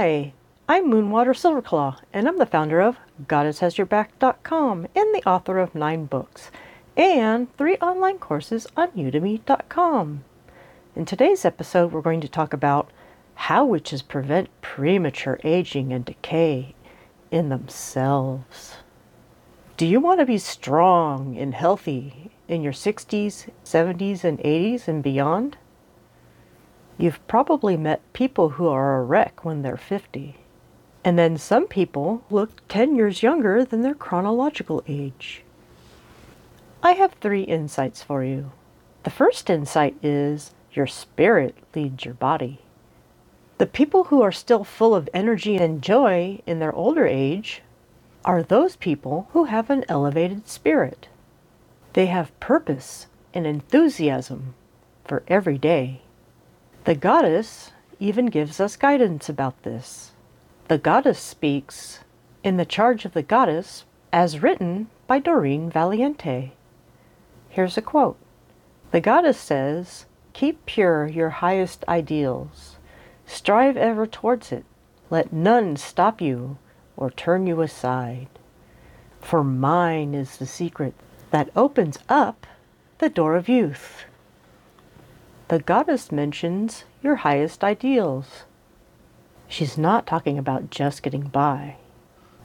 [0.00, 0.32] Hi,
[0.66, 6.50] I'm Moonwater Silverclaw, and I'm the founder of GoddessHasYourBack.com and the author of nine books
[6.96, 10.24] and three online courses on Udemy.com.
[10.96, 12.90] In today's episode, we're going to talk about
[13.34, 16.74] how witches prevent premature aging and decay
[17.30, 18.76] in themselves.
[19.76, 25.02] Do you want to be strong and healthy in your 60s, 70s, and 80s and
[25.02, 25.58] beyond?
[27.00, 30.36] You've probably met people who are a wreck when they're 50.
[31.02, 35.42] And then some people look 10 years younger than their chronological age.
[36.82, 38.52] I have three insights for you.
[39.04, 42.60] The first insight is your spirit leads your body.
[43.56, 47.62] The people who are still full of energy and joy in their older age
[48.26, 51.08] are those people who have an elevated spirit.
[51.94, 54.52] They have purpose and enthusiasm
[55.06, 56.02] for every day.
[56.84, 60.12] The goddess even gives us guidance about this.
[60.68, 62.00] The goddess speaks
[62.42, 66.52] in The Charge of the Goddess as written by Doreen Valiente.
[67.50, 68.16] Here's a quote
[68.92, 72.76] The goddess says, Keep pure your highest ideals.
[73.26, 74.64] Strive ever towards it.
[75.10, 76.56] Let none stop you
[76.96, 78.28] or turn you aside.
[79.20, 80.94] For mine is the secret
[81.30, 82.46] that opens up
[82.98, 84.04] the door of youth.
[85.50, 88.44] The goddess mentions your highest ideals.
[89.48, 91.74] She's not talking about just getting by.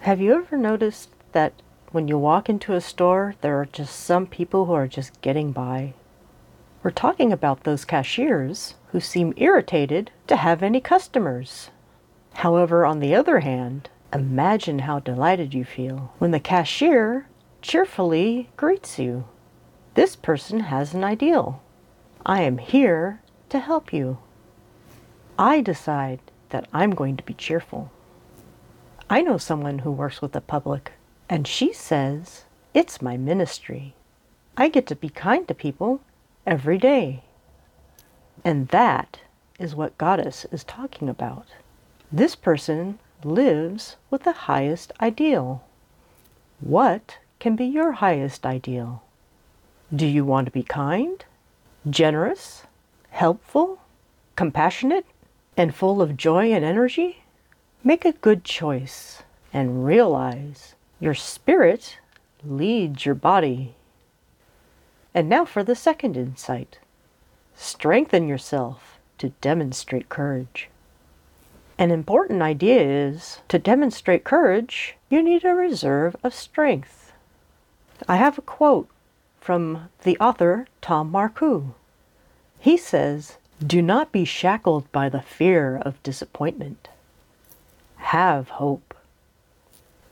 [0.00, 1.52] Have you ever noticed that
[1.92, 5.52] when you walk into a store, there are just some people who are just getting
[5.52, 5.92] by?
[6.82, 11.68] We're talking about those cashiers who seem irritated to have any customers.
[12.36, 17.26] However, on the other hand, imagine how delighted you feel when the cashier
[17.60, 19.24] cheerfully greets you.
[19.92, 21.60] This person has an ideal.
[22.26, 24.16] I am here to help you.
[25.38, 27.90] I decide that I'm going to be cheerful.
[29.10, 30.92] I know someone who works with the public,
[31.28, 33.94] and she says it's my ministry.
[34.56, 36.00] I get to be kind to people
[36.46, 37.24] every day.
[38.42, 39.20] And that
[39.58, 41.48] is what Goddess is talking about.
[42.10, 45.62] This person lives with the highest ideal.
[46.60, 49.02] What can be your highest ideal?
[49.94, 51.22] Do you want to be kind?
[51.88, 52.62] Generous,
[53.10, 53.80] helpful,
[54.36, 55.06] compassionate,
[55.56, 57.24] and full of joy and energy?
[57.82, 59.22] Make a good choice
[59.52, 61.98] and realize your spirit
[62.44, 63.74] leads your body.
[65.14, 66.78] And now for the second insight
[67.54, 70.68] strengthen yourself to demonstrate courage.
[71.78, 77.12] An important idea is to demonstrate courage, you need a reserve of strength.
[78.08, 78.88] I have a quote
[79.44, 81.74] from the author Tom Marcoux.
[82.58, 86.88] He says, Do not be shackled by the fear of disappointment.
[87.96, 88.94] Have hope.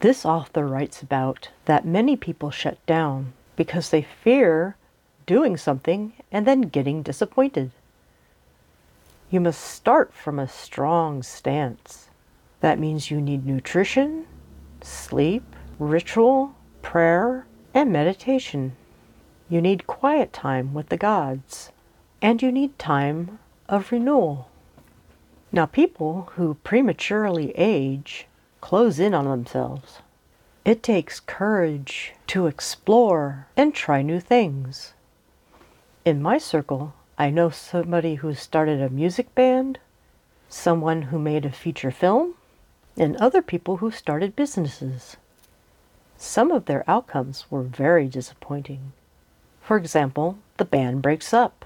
[0.00, 4.76] This author writes about that many people shut down because they fear
[5.24, 7.70] doing something and then getting disappointed.
[9.30, 12.10] You must start from a strong stance.
[12.60, 14.26] That means you need nutrition,
[14.82, 15.44] sleep,
[15.78, 18.76] ritual, prayer, and meditation.
[19.54, 21.70] You need quiet time with the gods,
[22.20, 23.38] and you need time
[23.68, 24.48] of renewal.
[25.52, 28.26] Now, people who prematurely age
[28.60, 30.00] close in on themselves.
[30.64, 34.92] It takes courage to explore and try new things.
[36.04, 39.78] In my circle, I know somebody who started a music band,
[40.48, 42.34] someone who made a feature film,
[42.96, 45.16] and other people who started businesses.
[46.16, 48.90] Some of their outcomes were very disappointing.
[49.64, 51.64] For example, the band breaks up,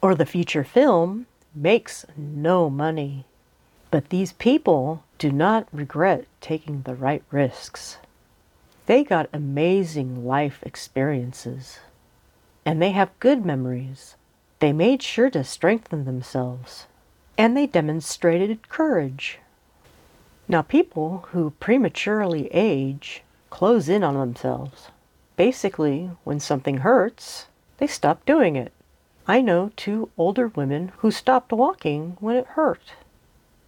[0.00, 3.26] or the feature film makes no money.
[3.90, 7.98] But these people do not regret taking the right risks.
[8.86, 11.80] They got amazing life experiences,
[12.64, 14.16] and they have good memories.
[14.60, 16.86] They made sure to strengthen themselves,
[17.36, 19.38] and they demonstrated courage.
[20.48, 24.88] Now, people who prematurely age close in on themselves.
[25.48, 27.46] Basically, when something hurts,
[27.78, 28.70] they stop doing it.
[29.26, 32.92] I know two older women who stopped walking when it hurt.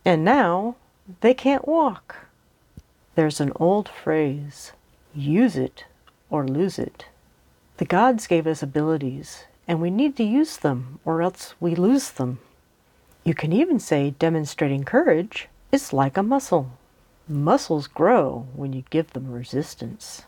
[0.04, 0.76] And now
[1.20, 2.28] they can't walk.
[3.16, 4.70] There's an old phrase
[5.16, 5.86] use it
[6.30, 7.06] or lose it.
[7.78, 12.12] The gods gave us abilities, and we need to use them, or else we lose
[12.12, 12.38] them.
[13.24, 16.78] You can even say demonstrating courage is like a muscle.
[17.26, 20.22] Muscles grow when you give them resistance.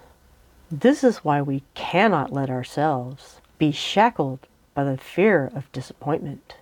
[0.71, 4.41] This is why we cannot let ourselves be shackled
[4.75, 6.57] by the fear of disappointment.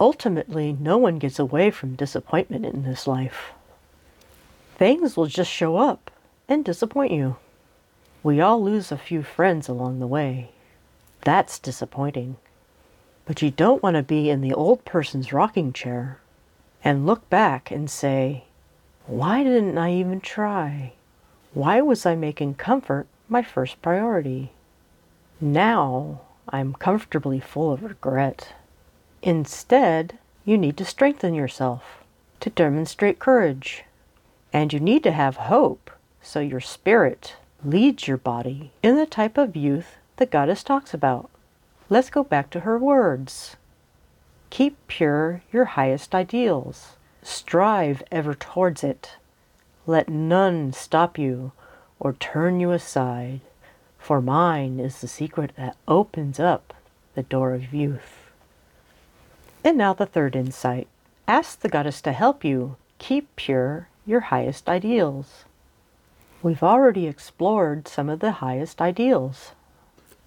[0.00, 3.52] Ultimately, no one gets away from disappointment in this life.
[4.78, 6.10] Things will just show up
[6.48, 7.36] and disappoint you.
[8.22, 10.52] We all lose a few friends along the way.
[11.20, 12.38] That's disappointing.
[13.26, 16.18] But you don't want to be in the old person's rocking chair
[16.82, 18.44] and look back and say,
[19.06, 20.94] Why didn't I even try?
[21.54, 24.52] Why was I making comfort my first priority?
[25.38, 28.54] Now I'm comfortably full of regret.
[29.20, 32.04] Instead, you need to strengthen yourself
[32.40, 33.84] to demonstrate courage.
[34.52, 35.90] And you need to have hope
[36.22, 41.30] so your spirit leads your body in the type of youth the goddess talks about.
[41.90, 43.56] Let's go back to her words.
[44.48, 46.96] Keep pure your highest ideals.
[47.22, 49.16] Strive ever towards it.
[49.86, 51.52] Let none stop you
[51.98, 53.40] or turn you aside,
[53.98, 56.74] for mine is the secret that opens up
[57.14, 58.30] the door of youth.
[59.64, 60.88] And now the third insight.
[61.26, 65.44] Ask the goddess to help you keep pure your highest ideals.
[66.42, 69.52] We've already explored some of the highest ideals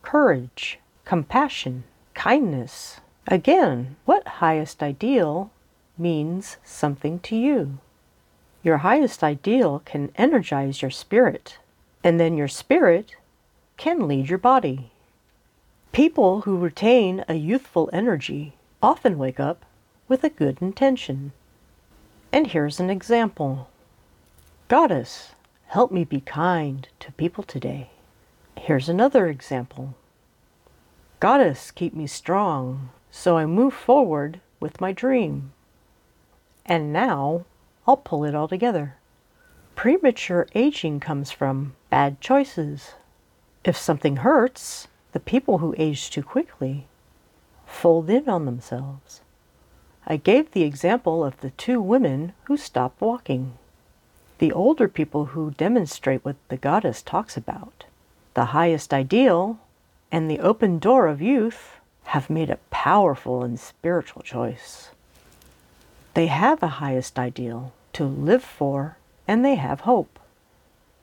[0.02, 3.00] courage, compassion, kindness.
[3.28, 5.52] Again, what highest ideal
[5.98, 7.80] means something to you?
[8.66, 11.60] Your highest ideal can energize your spirit,
[12.04, 13.16] and then your spirit
[13.78, 14.90] can lead your body.
[15.92, 19.64] People who retain a youthful energy often wake up
[20.08, 21.32] with a good intention.
[22.32, 23.70] And here's an example
[24.68, 25.36] Goddess,
[25.68, 27.92] help me be kind to people today.
[28.58, 29.94] Here's another example
[31.20, 35.52] Goddess, keep me strong so I move forward with my dream.
[36.66, 37.46] And now
[37.88, 38.96] I'll pull it all together.
[39.76, 42.94] Premature aging comes from bad choices.
[43.64, 46.88] If something hurts, the people who age too quickly
[47.66, 49.22] fold in on themselves.
[50.08, 53.58] I gave the example of the two women who stopped walking.
[54.38, 57.86] The older people who demonstrate what the goddess talks about,
[58.34, 59.60] the highest ideal,
[60.12, 64.90] and the open door of youth, have made a powerful and spiritual choice.
[66.16, 68.98] They have a highest ideal to live for,
[69.28, 70.18] and they have hope.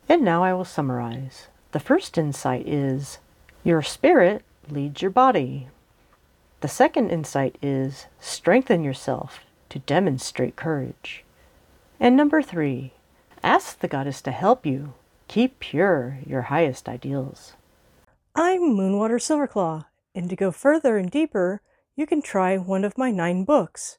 [0.09, 1.49] And now I will summarize.
[1.73, 3.19] The first insight is
[3.63, 5.69] your spirit leads your body.
[6.63, 11.25] The second insight is strengthen yourself to demonstrate courage.
[12.01, 12.95] And number three,
[13.43, 14.95] ask the goddess to help you
[15.29, 17.53] keep pure your highest ideals.
[18.35, 21.61] I'm Moonwater Silverclaw, and to go further and deeper,
[21.97, 23.99] you can try one of my nine books.